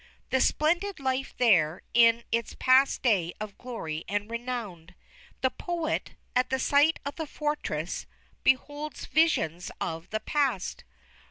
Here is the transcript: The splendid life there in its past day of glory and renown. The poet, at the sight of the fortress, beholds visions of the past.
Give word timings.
The 0.31 0.41
splendid 0.41 0.99
life 0.99 1.35
there 1.37 1.83
in 1.93 2.23
its 2.31 2.55
past 2.57 3.03
day 3.03 3.35
of 3.39 3.59
glory 3.59 4.03
and 4.09 4.31
renown. 4.31 4.95
The 5.41 5.51
poet, 5.51 6.15
at 6.35 6.49
the 6.49 6.57
sight 6.57 6.99
of 7.05 7.17
the 7.17 7.27
fortress, 7.27 8.07
beholds 8.43 9.05
visions 9.05 9.69
of 9.79 10.09
the 10.09 10.19
past. 10.21 10.83